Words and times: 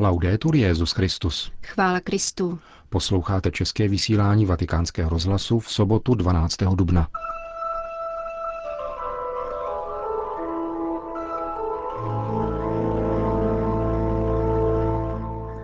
Laudetur 0.00 0.56
Jezus 0.56 0.92
Christus. 0.92 1.52
Chvála 1.62 2.00
Kristu. 2.00 2.58
Posloucháte 2.88 3.50
české 3.50 3.88
vysílání 3.88 4.46
Vatikánského 4.46 5.10
rozhlasu 5.10 5.58
v 5.58 5.70
sobotu 5.70 6.14
12. 6.14 6.56
dubna. 6.74 7.08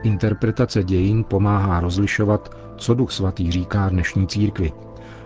Interpretace 0.02 0.84
dějin 0.84 1.24
pomáhá 1.24 1.80
rozlišovat, 1.80 2.56
co 2.76 2.94
Duch 2.94 3.12
Svatý 3.12 3.52
říká 3.52 3.88
dnešní 3.88 4.26
církvi, 4.26 4.72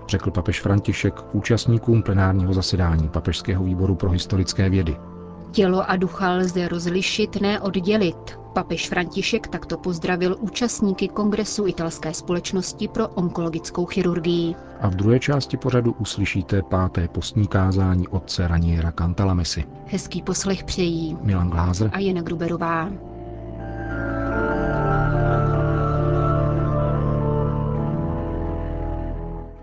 řekl 0.09 0.31
papež 0.31 0.61
František 0.61 1.15
účastníkům 1.33 2.03
plenárního 2.03 2.55
zasedání 2.55 3.09
Papežského 3.09 3.65
výboru 3.65 3.95
pro 3.95 4.11
historické 4.11 4.71
vědy. 4.71 4.97
Tělo 5.51 5.91
a 5.91 5.97
ducha 5.97 6.33
lze 6.33 6.69
rozlišit, 6.69 7.41
ne 7.41 7.61
oddělit. 7.61 8.39
Papež 8.53 8.89
František 8.89 9.49
takto 9.49 9.79
pozdravil 9.79 10.37
účastníky 10.41 11.09
Kongresu 11.09 11.67
italské 11.67 12.15
společnosti 12.15 12.89
pro 12.89 13.09
onkologickou 13.09 13.87
chirurgii. 13.87 14.55
A 14.81 14.89
v 14.89 14.95
druhé 14.95 15.19
části 15.19 15.57
pořadu 15.57 15.93
uslyšíte 15.93 16.63
páté 16.63 17.09
postní 17.09 17.47
kázání 17.47 18.09
otce 18.09 18.49
Raniera 18.49 18.93
Cantalamesi. 18.93 19.65
Hezký 19.87 20.23
poslech 20.23 20.65
přejí 20.65 21.17
Milan 21.23 21.51
Glázer 21.51 21.91
a 21.93 21.99
Jana 21.99 22.23
Gruberová. 22.23 22.91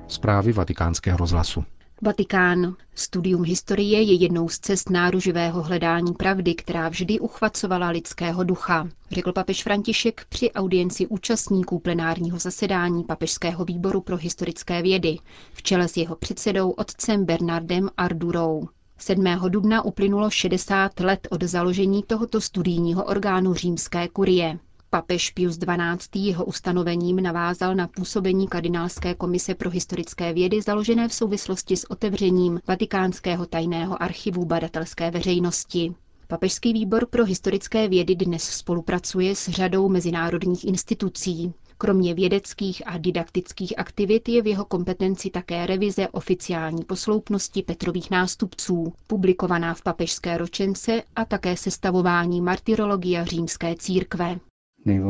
Zprávy 0.07 0.51
vatikánského 0.51 1.17
rozhlasu. 1.17 1.63
Vatikán. 2.01 2.75
Studium 2.95 3.43
historie 3.43 4.01
je 4.01 4.13
jednou 4.13 4.49
z 4.49 4.59
cest 4.59 4.89
náruživého 4.89 5.63
hledání 5.63 6.13
pravdy, 6.13 6.55
která 6.55 6.89
vždy 6.89 7.19
uchvacovala 7.19 7.89
lidského 7.89 8.43
ducha, 8.43 8.87
řekl 9.11 9.31
papež 9.33 9.63
František 9.63 10.25
při 10.29 10.51
audienci 10.51 11.07
účastníků 11.07 11.79
plenárního 11.79 12.39
zasedání 12.39 13.03
Papežského 13.03 13.65
výboru 13.65 14.01
pro 14.01 14.17
historické 14.17 14.81
vědy 14.81 15.17
v 15.53 15.63
čele 15.63 15.87
s 15.87 15.97
jeho 15.97 16.15
předsedou 16.15 16.71
otcem 16.71 17.25
Bernardem 17.25 17.89
Ardurou. 17.97 18.67
7. 18.97 19.25
dubna 19.49 19.81
uplynulo 19.85 20.29
60 20.29 20.99
let 20.99 21.27
od 21.31 21.43
založení 21.43 22.03
tohoto 22.03 22.41
studijního 22.41 23.03
orgánu 23.05 23.53
římské 23.53 24.07
kurie. 24.07 24.59
Papež 24.95 25.29
Pius 25.29 25.57
XII. 25.57 26.27
jeho 26.27 26.45
ustanovením 26.45 27.15
navázal 27.23 27.75
na 27.75 27.87
působení 27.87 28.47
kardinálské 28.47 29.15
komise 29.15 29.55
pro 29.55 29.69
historické 29.69 30.33
vědy 30.33 30.61
založené 30.61 31.07
v 31.07 31.13
souvislosti 31.13 31.77
s 31.77 31.91
otevřením 31.91 32.59
Vatikánského 32.67 33.45
tajného 33.45 34.03
archivu 34.03 34.45
badatelské 34.45 35.11
veřejnosti. 35.11 35.95
Papežský 36.27 36.73
výbor 36.73 37.05
pro 37.05 37.25
historické 37.25 37.87
vědy 37.87 38.15
dnes 38.15 38.43
spolupracuje 38.43 39.35
s 39.35 39.49
řadou 39.49 39.89
mezinárodních 39.89 40.65
institucí. 40.65 41.53
Kromě 41.77 42.13
vědeckých 42.13 42.81
a 42.85 42.97
didaktických 42.97 43.79
aktivit 43.79 44.29
je 44.29 44.41
v 44.41 44.47
jeho 44.47 44.65
kompetenci 44.65 45.29
také 45.29 45.65
revize 45.65 46.07
oficiální 46.07 46.83
posloupnosti 46.83 47.63
Petrových 47.63 48.11
nástupců, 48.11 48.93
publikovaná 49.07 49.73
v 49.73 49.81
papežské 49.81 50.37
ročence 50.37 51.03
a 51.15 51.25
také 51.25 51.57
sestavování 51.57 52.41
martyrologia 52.41 53.25
římské 53.25 53.75
církve. 53.79 54.39
E 54.87 55.01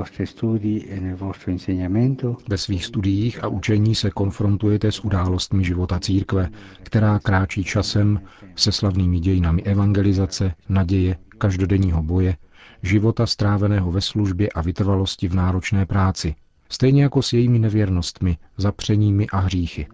Ve 2.50 2.58
svých 2.58 2.86
studiích 2.86 3.44
a 3.44 3.48
učení 3.48 3.96
se 3.96 4.12
konfrontujete 4.12 4.92
s 4.92 5.00
událostmi 5.00 5.64
života 5.64 6.00
církve, 6.00 6.50
která 6.84 7.20
kráčí 7.20 7.64
časem 7.64 8.22
se 8.56 8.72
slavnými 8.72 9.20
dějinami 9.20 9.62
evangelizace, 9.62 10.54
naděje, 10.70 11.18
každodenního 11.38 12.04
boje, 12.04 12.38
života 12.84 13.26
stráveného 13.26 13.92
ve 13.92 14.02
službě 14.02 14.50
a 14.50 14.62
vytrvalosti 14.62 15.28
v 15.28 15.36
náročné 15.36 15.86
práci, 15.86 16.36
stejně 16.70 17.04
jako 17.04 17.22
s 17.22 17.34
jejími 17.34 17.60
nevěrnostmi, 17.60 18.38
zapřeními 18.58 19.28
a 19.28 19.40
hříchy. 19.40 19.88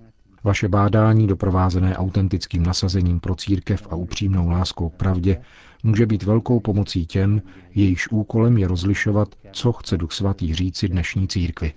Vaše 0.44 0.68
bádání, 0.70 1.28
doprovázené 1.28 1.98
autentickým 1.98 2.63
nasazením 2.63 3.19
pro 3.19 3.36
církev 3.36 3.88
a 3.90 3.96
upřímnou 3.96 4.50
láskou 4.50 4.90
k 4.90 4.96
pravdě, 4.96 5.42
může 5.84 6.06
být 6.06 6.24
velkou 6.24 6.59
pomocí 6.59 7.06
těm, 7.06 7.42
jejichž 7.75 8.08
úkolem 8.08 8.58
je 8.58 8.68
rozlišovat, 8.68 9.36
co 9.52 9.72
chce 9.72 9.97
Duch 9.97 10.12
Svatý 10.12 10.56
říci 10.56 10.88
dnešní 10.88 11.28
církvi. 11.28 11.74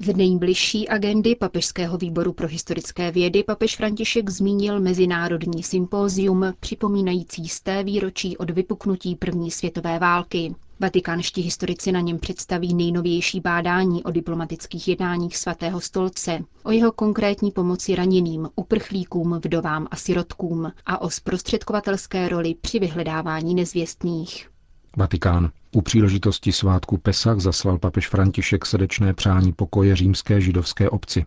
Z 0.00 0.16
nejbližší 0.16 0.88
agendy 0.88 1.34
Papežského 1.34 1.98
výboru 1.98 2.32
pro 2.32 2.48
historické 2.48 3.10
vědy 3.10 3.42
papež 3.42 3.76
František 3.76 4.30
zmínil 4.30 4.80
mezinárodní 4.80 5.62
sympózium 5.62 6.54
připomínající 6.60 7.48
sté 7.48 7.84
výročí 7.84 8.36
od 8.36 8.50
vypuknutí 8.50 9.16
první 9.16 9.50
světové 9.50 9.98
války. 9.98 10.54
Vatikánští 10.80 11.42
historici 11.42 11.92
na 11.92 12.00
něm 12.00 12.18
představí 12.18 12.74
nejnovější 12.74 13.40
bádání 13.40 14.04
o 14.04 14.10
diplomatických 14.10 14.88
jednáních 14.88 15.36
svatého 15.36 15.80
stolce, 15.80 16.38
o 16.62 16.70
jeho 16.70 16.92
konkrétní 16.92 17.50
pomoci 17.50 17.94
raněným, 17.94 18.48
uprchlíkům, 18.56 19.40
vdovám 19.44 19.88
a 19.90 19.96
sirotkům 19.96 20.72
a 20.86 21.00
o 21.00 21.10
zprostředkovatelské 21.10 22.28
roli 22.28 22.54
při 22.60 22.78
vyhledávání 22.78 23.54
nezvěstných. 23.54 24.48
Vatikán. 24.96 25.50
U 25.72 25.82
příležitosti 25.82 26.52
svátku 26.52 26.98
Pesach 26.98 27.40
zaslal 27.40 27.78
papež 27.78 28.08
František 28.08 28.66
srdečné 28.66 29.14
přání 29.14 29.52
pokoje 29.52 29.96
římské 29.96 30.40
židovské 30.40 30.90
obci. 30.90 31.26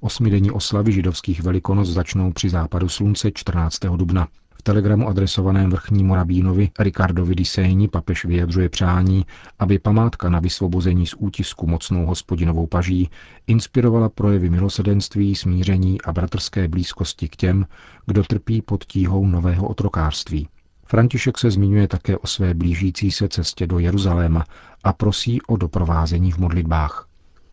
Osmidenní 0.00 0.50
oslavy 0.50 0.92
židovských 0.92 1.42
velikonoc 1.42 1.88
začnou 1.88 2.32
při 2.32 2.48
západu 2.48 2.88
slunce 2.88 3.30
14. 3.34 3.78
dubna 3.96 4.28
telegramu 4.64 5.08
adresovaném 5.08 5.70
vrchnímu 5.70 6.14
rabínovi 6.14 6.70
Ricardovi 6.78 7.34
Disejni 7.34 7.88
papež 7.88 8.24
vyjadřuje 8.24 8.68
přání, 8.68 9.26
aby 9.58 9.78
památka 9.78 10.28
na 10.28 10.40
vysvobození 10.40 11.06
z 11.06 11.14
útisku 11.18 11.66
mocnou 11.66 12.06
hospodinovou 12.06 12.66
paží 12.66 13.10
inspirovala 13.46 14.08
projevy 14.08 14.50
milosedenství, 14.50 15.34
smíření 15.34 16.00
a 16.00 16.12
bratrské 16.12 16.68
blízkosti 16.68 17.28
k 17.28 17.36
těm, 17.36 17.66
kdo 18.06 18.22
trpí 18.22 18.62
pod 18.62 18.84
tíhou 18.84 19.26
nového 19.26 19.68
otrokářství. 19.68 20.48
František 20.86 21.38
se 21.38 21.50
zmiňuje 21.50 21.88
také 21.88 22.16
o 22.18 22.26
své 22.26 22.54
blížící 22.54 23.10
se 23.10 23.28
cestě 23.28 23.66
do 23.66 23.78
Jeruzaléma 23.78 24.44
a 24.84 24.92
prosí 24.92 25.42
o 25.42 25.56
doprovázení 25.56 26.32
v 26.32 26.38
modlitbách. 26.38 27.08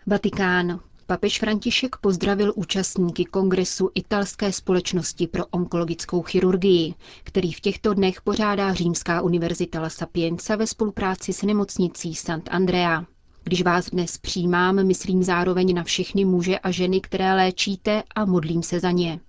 Vatikán. 0.08 0.80
Papež 1.12 1.40
František 1.40 1.96
pozdravil 1.96 2.54
účastníky 2.56 3.26
kongresu 3.26 3.90
Italské 3.96 4.52
společnosti 4.52 5.28
pro 5.28 5.46
onkologickou 5.46 6.22
chirurgii, 6.22 6.94
který 7.24 7.52
v 7.54 7.60
těchto 7.60 7.94
dnech 7.94 8.22
pořádá 8.22 8.74
Římská 8.74 9.22
univerzita 9.22 9.82
La 9.82 9.90
Sapienza 9.90 10.56
ve 10.56 10.68
spolupráci 10.68 11.34
s 11.34 11.44
nemocnicí 11.44 12.16
Sant 12.16 12.50
Andrea. 12.52 13.06
Když 13.44 13.62
vás 13.62 13.90
dnes 13.90 14.18
přijímám, 14.18 14.84
myslím 14.88 15.24
zároveň 15.24 15.76
na 15.76 15.84
všechny 15.84 16.26
muže 16.26 16.60
a 16.60 16.72
ženy, 16.72 17.02
které 17.02 17.34
léčíte 17.34 18.04
a 18.16 18.26
modlím 18.26 18.64
se 18.64 18.80
za 18.80 18.92
ně, 18.92 19.20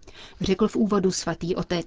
řekl 0.41 0.69
v 0.69 0.76
úvodu 0.76 1.10
svatý 1.10 1.56
otec. 1.56 1.87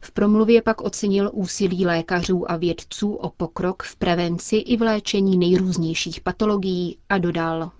V 0.00 0.10
promluvě 0.10 0.62
pak 0.62 0.80
ocenil 0.80 1.30
úsilí 1.32 1.86
lékařů 1.86 2.50
a 2.50 2.56
vědců 2.56 3.12
o 3.14 3.30
pokrok 3.30 3.82
v 3.82 3.96
prevenci 3.96 4.56
i 4.56 4.76
v 4.76 4.82
léčení 4.82 5.38
nejrůznějších 5.38 6.20
patologií 6.20 6.98
a 7.08 7.18
dodal. 7.18 7.70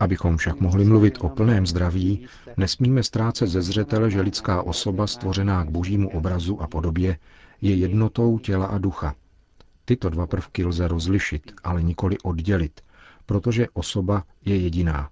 Abychom 0.00 0.36
však 0.36 0.60
mohli 0.60 0.84
mluvit 0.84 1.18
o 1.20 1.28
plném 1.28 1.66
zdraví, 1.66 2.26
nesmíme 2.56 3.02
ztrácet 3.02 3.48
ze 3.48 3.62
zřetele, 3.62 4.10
že 4.10 4.20
lidská 4.20 4.62
osoba 4.62 5.06
stvořená 5.06 5.64
k 5.64 5.70
božímu 5.70 6.08
obrazu 6.10 6.62
a 6.62 6.66
podobě 6.66 7.18
je 7.60 7.74
jednotou 7.74 8.38
těla 8.38 8.66
a 8.66 8.78
ducha. 8.78 9.14
Tyto 9.84 10.10
dva 10.10 10.26
prvky 10.26 10.64
lze 10.64 10.88
rozlišit, 10.88 11.52
ale 11.64 11.82
nikoli 11.82 12.18
oddělit, 12.18 12.80
protože 13.26 13.66
osoba 13.72 14.24
je 14.44 14.56
jediná. 14.56 15.10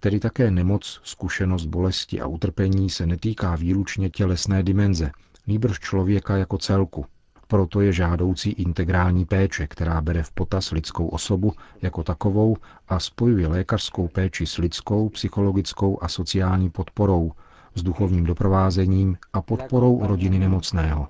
Tedy 0.00 0.20
také 0.20 0.50
nemoc, 0.50 1.00
zkušenost 1.04 1.66
bolesti 1.66 2.20
a 2.20 2.26
utrpení 2.26 2.90
se 2.90 3.06
netýká 3.06 3.56
výlučně 3.56 4.10
tělesné 4.10 4.62
dimenze, 4.62 5.10
nýbrž 5.46 5.78
člověka 5.78 6.36
jako 6.36 6.58
celku– 6.58 7.06
proto 7.46 7.80
je 7.80 7.92
žádoucí 7.92 8.50
integrální 8.50 9.24
péče, 9.24 9.66
která 9.66 10.00
bere 10.00 10.22
v 10.22 10.32
potaz 10.32 10.70
lidskou 10.70 11.06
osobu 11.06 11.52
jako 11.82 12.02
takovou 12.02 12.56
a 12.88 13.00
spojuje 13.00 13.46
lékařskou 13.46 14.08
péči 14.08 14.46
s 14.46 14.58
lidskou, 14.58 15.08
psychologickou 15.08 15.98
a 16.02 16.08
sociální 16.08 16.70
podporou, 16.70 17.32
s 17.74 17.82
duchovním 17.82 18.24
doprovázením 18.24 19.16
a 19.32 19.42
podporou 19.42 20.06
rodiny 20.06 20.38
nemocného. 20.38 21.08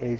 E 0.00 0.16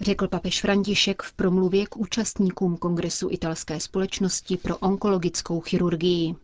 Řekl 0.00 0.28
papež 0.28 0.60
František 0.60 1.22
v 1.22 1.32
promluvě 1.32 1.86
k 1.86 1.96
účastníkům 1.96 2.76
Kongresu 2.76 3.28
italské 3.30 3.80
společnosti 3.80 4.56
pro 4.56 4.76
onkologickou 4.76 5.60
chirurgii. 5.60 6.34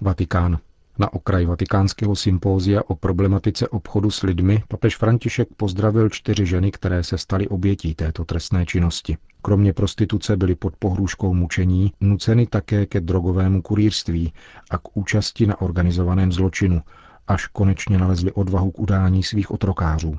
Vatikán. 0.00 0.58
Na 0.98 1.12
okraj 1.12 1.46
vatikánského 1.46 2.16
sympózia 2.16 2.82
o 2.86 2.94
problematice 2.94 3.68
obchodu 3.68 4.10
s 4.10 4.22
lidmi 4.22 4.62
papež 4.68 4.96
František 4.96 5.48
pozdravil 5.56 6.08
čtyři 6.08 6.46
ženy, 6.46 6.70
které 6.70 7.04
se 7.04 7.18
staly 7.18 7.48
obětí 7.48 7.94
této 7.94 8.24
trestné 8.24 8.66
činnosti. 8.66 9.16
Kromě 9.42 9.72
prostituce 9.72 10.36
byly 10.36 10.54
pod 10.54 10.76
pohrůžkou 10.76 11.34
mučení 11.34 11.92
nuceny 12.00 12.46
také 12.46 12.86
ke 12.86 13.00
drogovému 13.00 13.62
kurýrství 13.62 14.32
a 14.70 14.78
k 14.78 14.96
účasti 14.96 15.46
na 15.46 15.60
organizovaném 15.60 16.32
zločinu 16.32 16.82
až 17.28 17.46
konečně 17.46 17.98
nalezli 17.98 18.32
odvahu 18.32 18.70
k 18.70 18.78
udání 18.78 19.22
svých 19.22 19.50
otrokářů. 19.50 20.18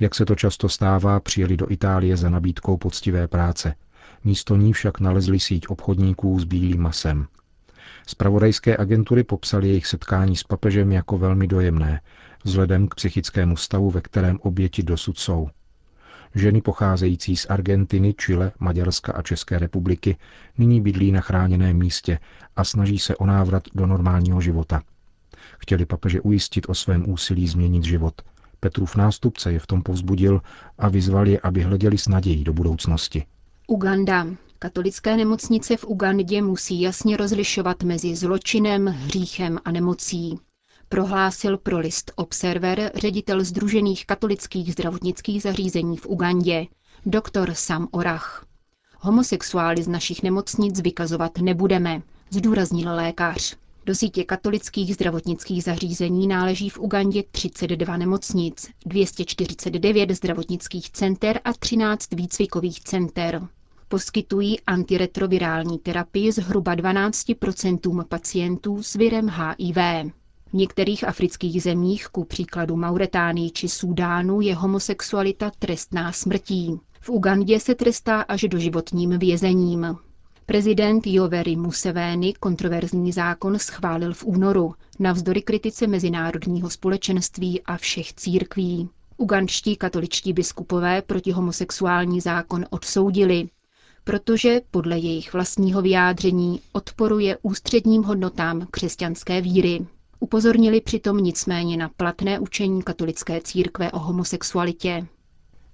Jak 0.00 0.14
se 0.14 0.24
to 0.24 0.34
často 0.34 0.68
stává, 0.68 1.20
přijeli 1.20 1.56
do 1.56 1.70
Itálie 1.70 2.16
za 2.16 2.30
nabídkou 2.30 2.76
poctivé 2.76 3.28
práce. 3.28 3.74
Místo 4.24 4.56
ní 4.56 4.72
však 4.72 5.00
nalezli 5.00 5.40
síť 5.40 5.68
obchodníků 5.68 6.40
s 6.40 6.44
bílým 6.44 6.82
masem. 6.82 7.26
Spravodajské 8.06 8.76
agentury 8.76 9.24
popsaly 9.24 9.68
jejich 9.68 9.86
setkání 9.86 10.36
s 10.36 10.42
papežem 10.42 10.92
jako 10.92 11.18
velmi 11.18 11.46
dojemné, 11.46 12.00
vzhledem 12.44 12.88
k 12.88 12.94
psychickému 12.94 13.56
stavu, 13.56 13.90
ve 13.90 14.00
kterém 14.00 14.38
oběti 14.42 14.82
dosud 14.82 15.18
jsou. 15.18 15.48
Ženy 16.34 16.60
pocházející 16.60 17.36
z 17.36 17.46
Argentiny, 17.46 18.14
Chile, 18.14 18.52
Maďarska 18.58 19.12
a 19.12 19.22
České 19.22 19.58
republiky 19.58 20.16
nyní 20.58 20.80
bydlí 20.80 21.12
na 21.12 21.20
chráněném 21.20 21.76
místě 21.76 22.18
a 22.56 22.64
snaží 22.64 22.98
se 22.98 23.16
o 23.16 23.26
návrat 23.26 23.62
do 23.74 23.86
normálního 23.86 24.40
života. 24.40 24.82
Chtěli 25.58 25.86
papeže 25.86 26.20
ujistit 26.20 26.68
o 26.68 26.74
svém 26.74 27.10
úsilí 27.10 27.48
změnit 27.48 27.84
život. 27.84 28.22
Petrův 28.60 28.96
nástupce 28.96 29.52
je 29.52 29.58
v 29.58 29.66
tom 29.66 29.82
povzbudil 29.82 30.42
a 30.78 30.88
vyzval 30.88 31.28
je, 31.28 31.40
aby 31.40 31.62
hleděli 31.62 31.98
s 31.98 32.08
nadějí 32.08 32.44
do 32.44 32.52
budoucnosti. 32.52 33.24
Uganda. 33.66 34.26
Katolické 34.62 35.16
nemocnice 35.16 35.76
v 35.76 35.84
Ugandě 35.84 36.42
musí 36.42 36.80
jasně 36.80 37.16
rozlišovat 37.16 37.82
mezi 37.82 38.16
zločinem, 38.16 38.86
hříchem 38.86 39.58
a 39.64 39.70
nemocí 39.70 40.38
prohlásil 40.88 41.58
pro 41.58 41.78
list 41.78 42.12
Observer 42.16 42.92
ředitel 42.94 43.44
Združených 43.44 44.06
katolických 44.06 44.72
zdravotnických 44.72 45.42
zařízení 45.42 45.96
v 45.96 46.06
Ugandě, 46.06 46.66
doktor 47.06 47.54
Sam 47.54 47.88
Orach. 47.90 48.46
Homosexuály 48.98 49.82
z 49.82 49.88
našich 49.88 50.22
nemocnic 50.22 50.80
vykazovat 50.80 51.38
nebudeme, 51.38 52.02
zdůraznil 52.30 52.94
lékař. 52.94 53.56
Do 53.86 53.94
sítě 53.94 54.24
katolických 54.24 54.94
zdravotnických 54.94 55.64
zařízení 55.64 56.26
náleží 56.26 56.70
v 56.70 56.78
Ugandě 56.78 57.24
32 57.30 57.96
nemocnic, 57.96 58.70
249 58.86 60.10
zdravotnických 60.10 60.90
center 60.90 61.40
a 61.44 61.52
13 61.52 62.12
výcvikových 62.12 62.80
center. 62.80 63.48
Poskytují 63.92 64.60
antiretrovirální 64.60 65.78
terapii 65.78 66.32
zhruba 66.32 66.74
12% 66.76 68.04
pacientů 68.04 68.82
s 68.82 68.94
virem 68.94 69.28
HIV. 69.28 69.76
V 70.46 70.52
některých 70.52 71.04
afrických 71.08 71.62
zemích, 71.62 72.06
ku 72.06 72.24
příkladu 72.24 72.76
Mauretánii 72.76 73.50
či 73.50 73.68
Súdánu, 73.68 74.40
je 74.40 74.54
homosexualita 74.54 75.50
trestná 75.58 76.12
smrtí. 76.12 76.80
V 77.00 77.10
Ugandě 77.10 77.60
se 77.60 77.74
trestá 77.74 78.20
až 78.20 78.42
doživotním 78.42 79.18
vězením. 79.18 79.96
Prezident 80.46 81.06
Joveri 81.06 81.56
Museveni 81.56 82.34
kontroverzní 82.40 83.12
zákon 83.12 83.58
schválil 83.58 84.14
v 84.14 84.24
únoru, 84.24 84.74
navzdory 84.98 85.42
kritice 85.42 85.86
mezinárodního 85.86 86.70
společenství 86.70 87.62
a 87.62 87.76
všech 87.76 88.12
církví. 88.12 88.88
Ugandští 89.16 89.76
katoličtí 89.76 90.32
biskupové 90.32 91.02
proti 91.02 91.32
homosexuální 91.32 92.20
zákon 92.20 92.66
odsoudili, 92.70 93.48
protože 94.10 94.60
podle 94.70 94.98
jejich 94.98 95.32
vlastního 95.32 95.82
vyjádření 95.82 96.60
odporuje 96.72 97.38
ústředním 97.42 98.02
hodnotám 98.02 98.66
křesťanské 98.70 99.40
víry. 99.40 99.86
Upozornili 100.20 100.80
přitom 100.80 101.16
nicméně 101.16 101.76
na 101.76 101.88
platné 101.88 102.38
učení 102.38 102.82
katolické 102.82 103.40
církve 103.40 103.92
o 103.92 103.98
homosexualitě. 103.98 105.06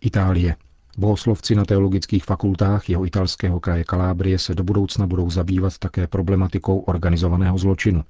Itálie. 0.01 0.57
Bohoslovci 0.99 1.55
na 1.55 1.65
teologických 1.65 2.25
fakultách 2.25 2.91
jeho 2.91 3.07
italského 3.07 3.61
kraje 3.61 3.85
Kalábrie 3.85 4.39
se 4.39 4.55
do 4.55 4.65
budoucna 4.65 5.07
budou 5.07 5.31
zabývat 5.31 5.79
také 5.79 6.07
problematikou 6.07 6.79
organizovaného 6.79 7.59
zločinu. 7.59 8.05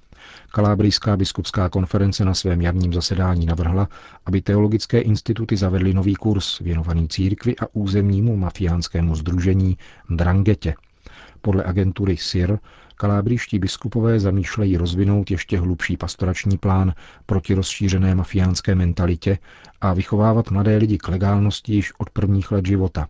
Kalábrijská 0.52 1.16
biskupská 1.16 1.68
konference 1.68 2.24
na 2.24 2.34
svém 2.34 2.60
jarním 2.60 2.92
zasedání 2.92 3.46
navrhla, 3.46 3.88
aby 4.26 4.40
teologické 4.40 5.00
instituty 5.00 5.56
zavedly 5.56 5.94
nový 5.94 6.14
kurz 6.14 6.60
věnovaný 6.60 7.08
církvi 7.08 7.56
a 7.56 7.66
územnímu 7.72 8.36
mafiánskému 8.36 9.14
združení 9.14 9.78
Drangetě. 10.10 10.74
Podle 11.40 11.64
agentury 11.64 12.16
SIR 12.16 12.58
kalábrijští 12.96 13.58
biskupové 13.58 14.20
zamýšlejí 14.20 14.76
rozvinout 14.76 15.31
ještě 15.31 15.58
hlubší 15.58 15.96
pastorační 15.96 16.58
plán 16.58 16.94
proti 17.26 17.54
rozšířené 17.54 18.14
mafiánské 18.14 18.75
mentalitě 18.75 19.38
a 19.81 19.93
vychovávat 19.93 20.50
mladé 20.50 20.76
lidi 20.76 20.98
k 20.98 21.08
legálnosti 21.08 21.75
již 21.75 21.93
od 21.98 22.10
prvních 22.10 22.52
let 22.52 22.66
života. 22.66 23.08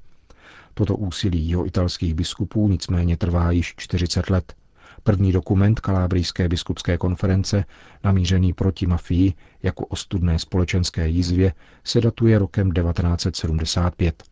Toto 0.75 0.97
úsilí 0.97 1.49
jeho 1.49 1.67
italských 1.67 2.15
biskupů 2.15 2.69
nicméně 2.69 3.17
trvá 3.17 3.50
již 3.50 3.75
40 3.77 4.31
let. 4.31 4.55
První 5.03 5.33
dokument 5.33 5.81
Kalábrijské 5.81 6.49
biskupské 6.49 6.99
konference, 6.99 7.65
namířený 8.05 8.53
proti 8.53 8.87
mafii 8.87 9.32
jako 9.62 9.87
ostudné 9.87 10.39
společenské 10.39 11.09
jízvě, 11.09 11.53
se 11.85 12.00
datuje 12.00 12.39
rokem 12.39 12.73
1975. 12.73 14.23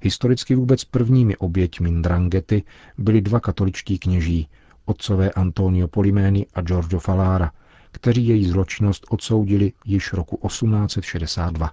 Historicky 0.00 0.54
vůbec 0.54 0.84
prvními 0.84 1.36
oběťmi 1.36 1.90
Ndrangety 1.90 2.62
byli 2.98 3.20
dva 3.20 3.40
katoličtí 3.40 3.98
kněží, 3.98 4.48
otcové 4.88 5.30
Antonio 5.30 5.88
Polimény 5.88 6.46
a 6.54 6.60
Giorgio 6.60 7.00
Falára, 7.00 7.50
kteří 7.92 8.28
její 8.28 8.48
zločinnost 8.48 9.06
odsoudili 9.10 9.72
již 9.84 10.12
roku 10.12 10.38
1862. 10.48 11.70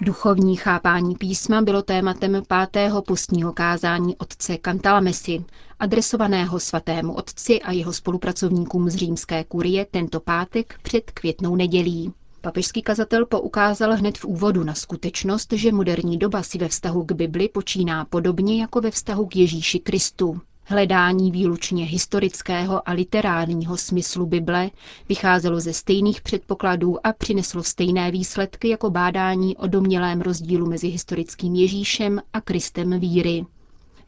Duchovní 0.00 0.56
chápání 0.56 1.14
písma 1.14 1.62
bylo 1.62 1.82
tématem 1.82 2.42
pátého 2.48 3.02
postního 3.02 3.52
kázání 3.52 4.16
otce 4.16 4.58
Cantalamesi, 4.64 5.44
adresovaného 5.78 6.60
svatému 6.60 7.12
otci 7.14 7.62
a 7.62 7.72
jeho 7.72 7.92
spolupracovníkům 7.92 8.90
z 8.90 8.94
římské 8.94 9.44
kurie 9.44 9.86
tento 9.90 10.20
pátek 10.20 10.78
před 10.82 11.10
květnou 11.10 11.56
nedělí. 11.56 12.12
Papežský 12.40 12.82
kazatel 12.82 13.26
poukázal 13.26 13.96
hned 13.96 14.18
v 14.18 14.24
úvodu 14.24 14.64
na 14.64 14.74
skutečnost, 14.74 15.52
že 15.52 15.72
moderní 15.72 16.18
doba 16.18 16.42
si 16.42 16.58
ve 16.58 16.68
vztahu 16.68 17.04
k 17.04 17.12
Bibli 17.12 17.48
počíná 17.48 18.04
podobně 18.04 18.60
jako 18.60 18.80
ve 18.80 18.90
vztahu 18.90 19.26
k 19.26 19.36
Ježíši 19.36 19.78
Kristu. 19.78 20.40
Hledání 20.64 21.30
výlučně 21.30 21.84
historického 21.84 22.88
a 22.88 22.92
literárního 22.92 23.76
smyslu 23.76 24.26
Bible 24.26 24.70
vycházelo 25.08 25.60
ze 25.60 25.72
stejných 25.72 26.20
předpokladů 26.20 27.06
a 27.06 27.12
přineslo 27.12 27.62
stejné 27.62 28.10
výsledky 28.10 28.68
jako 28.68 28.90
bádání 28.90 29.56
o 29.56 29.66
domnělém 29.66 30.20
rozdílu 30.20 30.66
mezi 30.66 30.88
historickým 30.88 31.54
Ježíšem 31.54 32.20
a 32.32 32.40
Kristem 32.40 33.00
víry. 33.00 33.44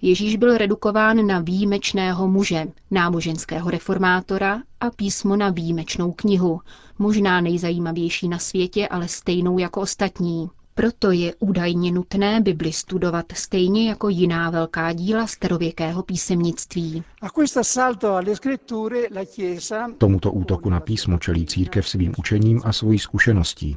Ježíš 0.02 0.36
byl 0.36 0.58
redukován 0.58 1.26
na 1.26 1.40
výjimečného 1.40 2.28
muže, 2.28 2.66
náboženského 2.90 3.70
reformátora 3.70 4.62
a 4.80 4.90
písmo 4.90 5.36
na 5.36 5.50
výjimečnou 5.50 6.12
knihu, 6.12 6.60
možná 7.00 7.40
nejzajímavější 7.40 8.28
na 8.28 8.38
světě, 8.38 8.88
ale 8.88 9.08
stejnou 9.08 9.58
jako 9.58 9.80
ostatní. 9.80 10.50
Proto 10.74 11.10
je 11.10 11.34
údajně 11.38 11.92
nutné 11.92 12.40
Bibli 12.40 12.72
studovat 12.72 13.26
stejně 13.34 13.88
jako 13.88 14.08
jiná 14.08 14.50
velká 14.50 14.92
díla 14.92 15.26
starověkého 15.26 16.02
písemnictví. 16.02 17.02
Tomuto 19.98 20.32
útoku 20.32 20.70
na 20.70 20.80
písmo 20.80 21.18
čelí 21.18 21.46
církev 21.46 21.88
svým 21.88 22.12
učením 22.18 22.60
a 22.64 22.72
svojí 22.72 22.98
zkušeností. 22.98 23.76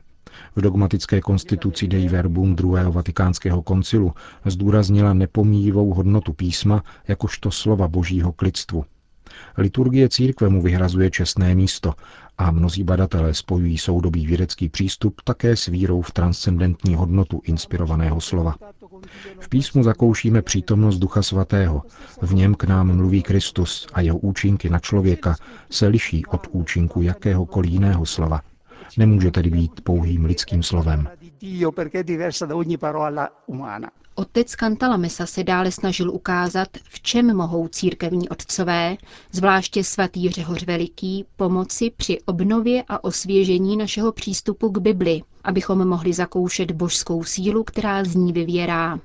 V 0.56 0.62
dogmatické 0.62 1.22
konstituci 1.22 1.88
Dei 1.88 2.08
Verbum 2.08 2.56
druhého 2.56 2.92
vatikánského 2.92 3.62
koncilu 3.62 4.14
zdůraznila 4.46 5.14
nepomíjivou 5.14 5.94
hodnotu 5.94 6.34
písma 6.34 6.84
jakožto 7.08 7.52
slova 7.52 7.88
božího 7.88 8.32
k 8.32 8.42
lidstvu. 8.42 8.86
Liturgie 9.58 10.10
církve 10.10 10.50
mu 10.50 10.62
vyhrazuje 10.62 11.12
čestné 11.12 11.56
místo 11.56 11.94
a 12.38 12.52
mnozí 12.52 12.84
badatelé 12.84 13.34
spojují 13.34 13.78
soudobý 13.78 14.28
vědecký 14.28 14.70
přístup 14.70 15.22
také 15.22 15.56
s 15.56 15.66
vírou 15.66 16.02
v 16.02 16.12
transcendentní 16.12 16.96
hodnotu 16.96 17.42
inspirovaného 17.46 18.22
slova. 18.22 18.56
V 19.40 19.50
písmu 19.50 19.84
zakoušíme 19.84 20.42
přítomnost 20.42 20.98
Ducha 20.98 21.22
Svatého, 21.22 21.82
v 22.22 22.34
něm 22.34 22.56
k 22.56 22.64
nám 22.64 22.96
mluví 22.96 23.24
Kristus 23.24 23.88
a 23.94 24.02
jeho 24.02 24.18
účinky 24.18 24.70
na 24.70 24.80
člověka 24.80 25.36
se 25.70 25.88
liší 25.88 26.26
od 26.26 26.48
účinku 26.52 27.02
jakéhokoliv 27.02 27.72
jiného 27.72 28.06
slova. 28.06 28.42
Nemůže 28.98 29.32
tedy 29.32 29.50
být 29.50 29.82
pouhým 29.82 30.26
lidským 30.26 30.64
slovem. 30.64 31.10
Otec 34.16 34.52
Cantalamessa 34.56 35.26
se 35.26 35.44
dále 35.44 35.72
snažil 35.72 36.12
ukázat, 36.12 36.68
v 36.84 37.02
čem 37.02 37.36
mohou 37.38 37.68
církevní 37.68 38.30
otcové, 38.30 38.98
zvláště 39.32 39.84
svatý 39.84 40.30
Řehoř 40.30 40.66
Veliký, 40.66 41.26
pomoci 41.36 41.92
při 41.98 42.22
obnově 42.26 42.84
a 42.88 43.04
osvěžení 43.04 43.78
našeho 43.78 44.12
přístupu 44.12 44.70
k 44.70 44.78
Bibli, 44.78 45.22
abychom 45.44 45.88
mohli 45.88 46.14
zakoušet 46.14 46.72
božskou 46.72 47.24
sílu, 47.24 47.64
která 47.64 48.04
z 48.04 48.16
ní 48.16 48.34
vyvěrá. 48.34 49.00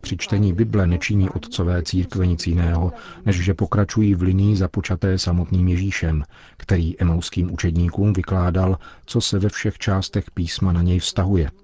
Při 0.00 0.16
čtení 0.16 0.52
Bible 0.52 0.86
nečiní 0.86 1.30
otcové 1.30 1.82
církve 1.82 2.26
nic 2.26 2.46
jiného, 2.46 2.92
než 3.26 3.36
že 3.44 3.54
pokračují 3.54 4.14
v 4.14 4.22
linii 4.22 4.56
započaté 4.56 5.18
samotným 5.18 5.68
Ježíšem, 5.68 6.24
který 6.56 7.00
emauským 7.00 7.52
učedníkům 7.52 8.12
vykládal, 8.12 8.78
co 9.06 9.20
se 9.20 9.38
ve 9.38 9.48
všech 9.48 9.78
částech 9.78 10.30
písma 10.30 10.72
na 10.72 10.82
něj 10.82 10.98
vztahuje– 10.98 11.50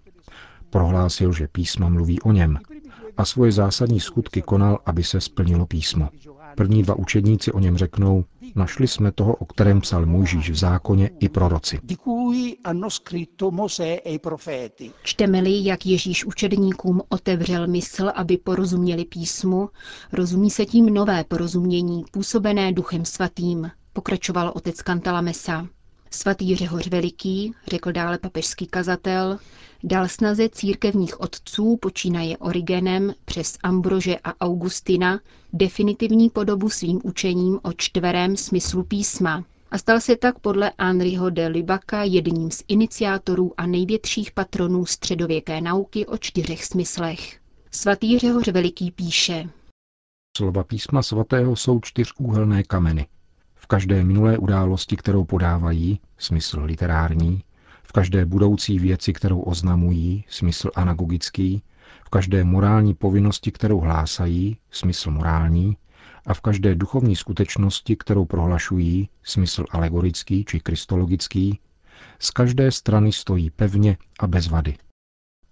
Prohlásil, 0.71 1.33
že 1.33 1.49
písma 1.49 1.89
mluví 1.89 2.21
o 2.21 2.33
něm 2.33 2.59
a 3.17 3.25
svoje 3.25 3.53
zásadní 3.53 4.01
skutky 4.01 4.43
konal, 4.43 4.79
aby 4.87 5.05
se 5.05 5.21
splnilo 5.21 5.67
písmo. 5.67 6.09
První 6.59 6.83
dva 6.83 6.95
učedníci 6.95 7.53
o 7.53 7.59
něm 7.59 7.77
řeknou, 7.77 8.25
Našli 8.55 8.89
jsme 8.89 9.13
toho, 9.13 9.35
o 9.35 9.45
kterém 9.45 9.81
psal 9.81 10.07
Mojžíš 10.07 10.51
v 10.51 10.55
zákoně 10.57 11.11
i 11.21 11.29
proroci. 11.29 11.81
Čteme-li, 15.03 15.65
jak 15.65 15.87
Ježíš 15.87 16.25
učedníkům 16.25 17.03
otevřel 17.09 17.67
mysl, 17.67 18.11
aby 18.15 18.37
porozuměli 18.37 19.05
písmu, 19.05 19.69
rozumí 20.13 20.51
se 20.51 20.67
tím 20.67 20.87
nové 20.95 21.25
porozumění, 21.25 22.05
působené 22.11 22.73
duchem 22.73 23.05
svatým, 23.05 23.71
pokračoval 23.93 24.53
otec 24.55 24.83
Kantalamesa. 24.83 25.67
Svatý 26.11 26.57
Řehoř 26.57 26.89
Veliký, 26.89 27.55
řekl 27.67 27.93
dále 27.93 28.19
papežský 28.19 28.67
kazatel, 28.67 29.39
dal 29.85 30.09
snaze 30.09 30.49
církevních 30.49 31.21
otců, 31.21 31.77
počínaje 31.77 32.37
Origenem 32.39 33.15
přes 33.25 33.59
Ambrože 33.63 34.17
a 34.25 34.47
Augustina, 34.47 35.21
definitivní 35.53 36.31
podobu 36.31 36.71
svým 36.71 37.01
učením 37.05 37.61
o 37.63 37.73
čtverém 37.73 38.37
smyslu 38.37 38.85
písma 38.85 39.45
a 39.71 39.79
stal 39.79 40.01
se 40.01 40.17
tak 40.17 40.39
podle 40.39 40.73
Henriho 40.79 41.31
de 41.31 41.47
Libaka 41.47 42.05
jedním 42.05 42.51
z 42.51 42.63
iniciátorů 42.69 43.53
a 43.57 43.67
největších 43.67 44.33
patronů 44.33 44.87
středověké 44.87 45.61
nauky 45.61 46.07
o 46.07 46.19
čtyřech 46.19 46.65
smyslech. 46.65 47.41
Svatý 47.71 48.19
Řehoř 48.19 48.49
Veliký 48.49 48.91
píše. 48.91 49.49
Slova 50.37 50.65
písma 50.65 51.03
svatého 51.03 51.57
jsou 51.57 51.81
čtyřúhelné 51.81 52.63
kameny. 52.63 53.07
V 53.69 53.77
každé 53.77 54.05
minulé 54.05 54.39
události, 54.39 54.97
kterou 54.97 55.25
podávají, 55.25 56.01
smysl 56.19 56.61
literární, 56.65 57.45
v 57.83 57.93
každé 57.93 58.25
budoucí 58.25 58.79
věci, 58.79 59.13
kterou 59.13 59.41
oznamují, 59.41 60.25
smysl 60.29 60.71
anagogický, 60.75 61.63
v 62.05 62.09
každé 62.09 62.45
morální 62.45 62.95
povinnosti, 62.95 63.53
kterou 63.53 63.81
hlásají, 63.81 64.57
smysl 64.71 65.11
morální, 65.11 65.77
a 66.27 66.35
v 66.35 66.41
každé 66.41 66.75
duchovní 66.75 67.17
skutečnosti, 67.17 67.97
kterou 67.97 68.25
prohlašují, 68.25 69.09
smysl 69.23 69.65
alegorický 69.71 70.45
či 70.45 70.61
kristologický, 70.61 71.61
z 72.19 72.31
každé 72.31 72.73
strany 72.73 73.13
stojí 73.13 73.51
pevně 73.51 73.97
a 74.21 74.27
bez 74.27 74.49
vady. 74.49 74.77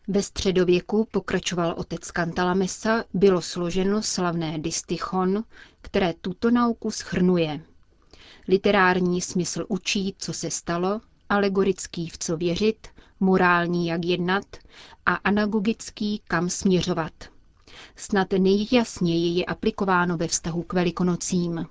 Ve 0.08 0.23
středověku, 0.23 1.08
pokračoval 1.11 1.75
otec 1.78 2.11
Kantalamesa, 2.11 3.04
bylo 3.14 3.42
složeno 3.42 4.02
slavné 4.02 4.58
distichon, 4.58 5.44
které 5.82 6.14
tuto 6.20 6.50
nauku 6.50 6.90
schrnuje. 6.90 7.61
Literární 8.49 9.21
smysl 9.21 9.65
učí, 9.69 10.15
co 10.19 10.33
se 10.33 10.50
stalo, 10.50 11.00
alegorický 11.29 12.09
v 12.09 12.19
co 12.19 12.37
věřit, 12.37 12.88
morální 13.21 13.87
jak 13.87 14.05
jednat 14.05 14.45
a 15.07 15.15
anagogický 15.15 16.21
kam 16.29 16.49
směřovat. 16.49 17.12
Snad 17.97 18.33
nejjasněji 18.33 19.38
je 19.38 19.45
aplikováno 19.45 20.17
ve 20.17 20.29
vztahu 20.29 20.62
k 20.62 20.73
velikonocím. 20.73 21.67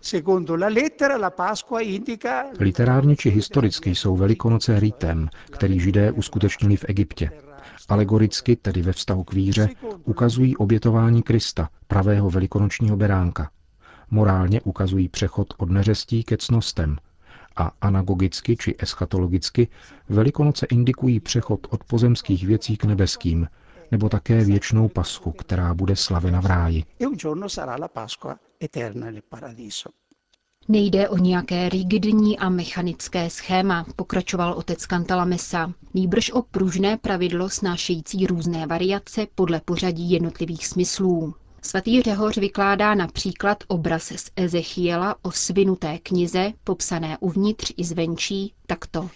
Literárně 2.59 3.15
či 3.15 3.29
historicky 3.29 3.95
jsou 3.95 4.17
velikonoce 4.17 4.79
ritem, 4.79 5.29
který 5.51 5.79
židé 5.79 6.11
uskutečnili 6.11 6.77
v 6.77 6.85
Egyptě. 6.87 7.31
Alegoricky, 7.89 8.55
tedy 8.55 8.81
ve 8.81 8.93
vztahu 8.93 9.23
k 9.23 9.33
víře, 9.33 9.69
ukazují 10.03 10.57
obětování 10.57 11.23
Krista, 11.23 11.69
pravého 11.87 12.29
velikonočního 12.29 12.97
beránka. 12.97 13.49
Morálně 14.11 14.61
ukazují 14.61 15.09
přechod 15.09 15.53
od 15.57 15.69
neřestí 15.69 16.23
ke 16.23 16.37
cnostem, 16.37 16.97
a 17.55 17.71
anagogicky 17.81 18.57
či 18.57 18.75
eschatologicky 18.79 19.67
Velikonoce 20.09 20.65
indikují 20.65 21.19
přechod 21.19 21.67
od 21.69 21.83
pozemských 21.83 22.47
věcí 22.47 22.77
k 22.77 22.85
nebeským, 22.85 23.47
nebo 23.91 24.09
také 24.09 24.43
věčnou 24.43 24.87
paschu, 24.87 25.31
která 25.31 25.73
bude 25.73 25.95
slavena 25.95 26.41
v 26.41 26.45
ráji. 26.45 26.83
Nejde 30.67 31.09
o 31.09 31.17
nějaké 31.17 31.69
rigidní 31.69 32.39
a 32.39 32.49
mechanické 32.49 33.29
schéma, 33.29 33.85
pokračoval 33.95 34.53
otec 34.53 34.81
Cantalamessa, 34.81 35.73
nýbrž 35.93 36.31
o 36.31 36.41
pružné 36.41 36.97
pravidlo 36.97 37.49
snášející 37.49 38.27
různé 38.27 38.67
variace 38.67 39.27
podle 39.35 39.61
pořadí 39.65 40.11
jednotlivých 40.11 40.67
smyslů. 40.67 41.33
Svatý 41.65 42.01
Řehoř 42.01 42.37
vykládá 42.37 42.95
například 42.95 43.63
obraz 43.67 44.03
z 44.03 44.31
Ezechiela 44.35 45.15
o 45.21 45.31
svinuté 45.31 45.99
knize, 46.03 46.51
popsané 46.63 47.17
uvnitř 47.19 47.73
i 47.77 47.83
zvenčí, 47.83 48.53
takto. 48.67 49.09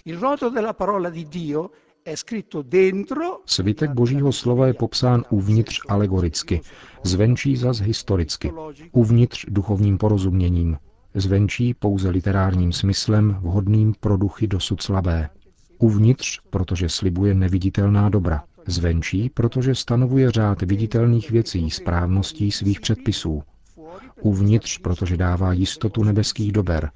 Svitek 3.46 3.92
božího 3.92 4.32
slova 4.32 4.68
je 4.68 4.74
popsán 4.74 5.24
uvnitř 5.30 5.82
alegoricky, 5.90 6.62
zvenčí 7.04 7.58
zas 7.58 7.80
historicky, 7.80 8.52
uvnitř 8.92 9.46
duchovním 9.50 9.98
porozuměním, 9.98 10.78
zvenčí 11.14 11.74
pouze 11.74 12.10
literárním 12.10 12.74
smyslem 12.74 13.38
vhodným 13.42 13.94
pro 14.00 14.18
duchy 14.18 14.48
dosud 14.48 14.82
slabé. 14.82 15.30
Uvnitř, 15.78 16.40
protože 16.50 16.90
slibuje 16.90 17.34
neviditelná 17.34 18.10
dobra, 18.10 18.44
Zvenčí, 18.70 19.30
protože 19.30 19.76
stanovuje 19.76 20.32
řád 20.32 20.62
viditelných 20.62 21.32
věcí 21.32 21.70
správností 21.70 22.52
svých 22.52 22.80
předpisů. 22.80 23.44
Uvnitř, 24.22 24.78
protože 24.78 25.18
dává 25.18 25.54
jistotu 25.54 26.04
nebeských 26.04 26.52
dober. 26.52 26.92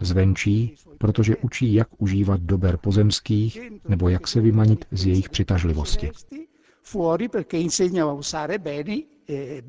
Zvenčí, 0.00 0.74
protože 0.98 1.36
učí, 1.36 1.74
jak 1.74 1.88
užívat 1.98 2.40
dober 2.40 2.76
pozemských 2.76 3.60
nebo 3.88 4.08
jak 4.08 4.28
se 4.28 4.40
vymanit 4.40 4.84
z 4.90 5.06
jejich 5.06 5.28
přitažlivosti. 5.28 6.10
Eh, 9.30 9.62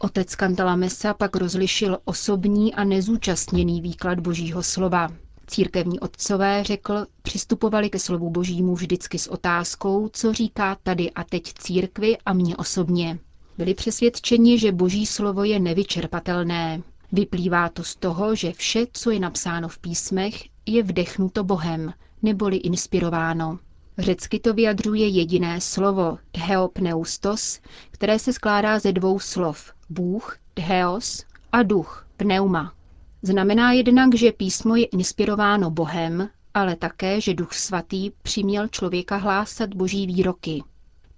Otec 0.00 0.36
Cantala 0.36 0.76
Messa 0.76 1.14
pak 1.14 1.36
rozlišil 1.36 1.98
osobní 2.04 2.74
a 2.74 2.84
nezúčastněný 2.84 3.82
výklad 3.82 4.20
Božího 4.20 4.62
slova. 4.62 5.08
Církevní 5.48 6.00
otcové, 6.00 6.64
řekl, 6.64 7.06
přistupovali 7.22 7.90
ke 7.90 7.98
slovu 7.98 8.30
božímu 8.30 8.74
vždycky 8.74 9.18
s 9.18 9.26
otázkou, 9.26 10.08
co 10.12 10.32
říká 10.32 10.76
tady 10.82 11.10
a 11.10 11.24
teď 11.24 11.52
církvi 11.54 12.18
a 12.26 12.32
mě 12.32 12.56
osobně. 12.56 13.18
Byli 13.58 13.74
přesvědčeni, 13.74 14.58
že 14.58 14.72
boží 14.72 15.06
slovo 15.06 15.44
je 15.44 15.60
nevyčerpatelné. 15.60 16.82
Vyplývá 17.12 17.68
to 17.68 17.84
z 17.84 17.96
toho, 17.96 18.34
že 18.34 18.52
vše, 18.52 18.86
co 18.92 19.10
je 19.10 19.20
napsáno 19.20 19.68
v 19.68 19.78
písmech, 19.78 20.34
je 20.66 20.82
vdechnuto 20.82 21.44
Bohem, 21.44 21.92
neboli 22.22 22.56
inspirováno. 22.56 23.58
Řecky 23.98 24.40
to 24.40 24.54
vyjadřuje 24.54 25.08
jediné 25.08 25.60
slovo, 25.60 26.18
dheopneustos, 26.32 27.60
které 27.90 28.18
se 28.18 28.32
skládá 28.32 28.78
ze 28.78 28.92
dvou 28.92 29.18
slov, 29.18 29.72
Bůh, 29.90 30.38
dheos, 30.56 31.24
a 31.52 31.62
duch, 31.62 32.06
pneuma, 32.16 32.74
Znamená 33.22 33.72
jednak, 33.72 34.14
že 34.14 34.32
písmo 34.32 34.76
je 34.76 34.84
inspirováno 34.84 35.70
Bohem, 35.70 36.28
ale 36.54 36.76
také, 36.76 37.20
že 37.20 37.34
Duch 37.34 37.52
Svatý 37.52 38.10
přiměl 38.22 38.68
člověka 38.68 39.16
hlásat 39.16 39.74
boží 39.74 40.06
výroky. 40.06 40.62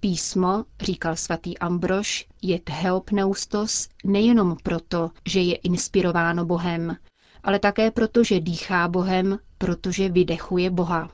Písmo, 0.00 0.64
říkal 0.80 1.16
svatý 1.16 1.58
Ambrož, 1.58 2.26
je 2.42 2.60
theopneustos 2.60 3.88
nejenom 4.04 4.56
proto, 4.62 5.10
že 5.28 5.40
je 5.40 5.54
inspirováno 5.54 6.44
Bohem, 6.44 6.96
ale 7.42 7.58
také 7.58 7.90
proto, 7.90 8.24
že 8.24 8.40
dýchá 8.40 8.88
Bohem, 8.88 9.38
protože 9.58 10.08
vydechuje 10.08 10.70
Boha. 10.70 11.10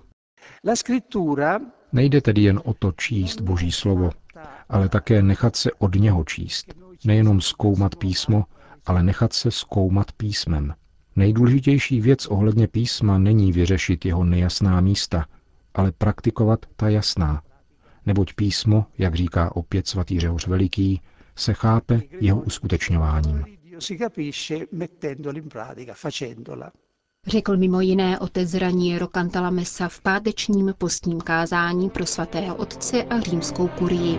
Nejde 1.92 2.20
tedy 2.20 2.42
jen 2.42 2.60
o 2.64 2.74
to 2.74 2.92
číst 2.92 3.40
Boží 3.40 3.72
slovo, 3.72 4.10
ale 4.68 4.88
také 4.88 5.22
nechat 5.22 5.56
se 5.56 5.70
od 5.78 5.94
něho 5.94 6.24
číst. 6.24 6.74
Nejenom 7.04 7.40
zkoumat 7.40 7.96
písmo, 7.96 8.44
ale 8.86 9.02
nechat 9.02 9.32
se 9.32 9.50
zkoumat 9.50 10.12
písmem. 10.12 10.74
Nejdůležitější 11.16 12.00
věc 12.00 12.26
ohledně 12.26 12.68
písma 12.68 13.18
není 13.18 13.52
vyřešit 13.52 14.04
jeho 14.04 14.24
nejasná 14.24 14.80
místa, 14.80 15.26
ale 15.74 15.92
praktikovat 15.92 16.66
ta 16.76 16.88
jasná. 16.88 17.42
Neboť 18.06 18.34
písmo, 18.34 18.86
jak 18.98 19.14
říká 19.14 19.56
opět 19.56 19.86
svatý 19.88 20.20
Řehoř 20.20 20.46
Veliký, 20.46 21.00
se 21.36 21.54
chápe 21.54 22.00
jeho 22.20 22.40
uskutečňováním. 22.40 23.44
Řekl 27.26 27.56
mimo 27.56 27.80
jiné 27.80 28.18
otec 28.18 28.54
Raniero 28.54 29.06
Cantalamessa 29.06 29.88
v 29.88 30.00
pátečním 30.00 30.74
postním 30.78 31.20
kázání 31.20 31.90
pro 31.90 32.06
svatého 32.06 32.56
otce 32.56 33.02
a 33.02 33.20
římskou 33.20 33.68
kurii. 33.68 34.18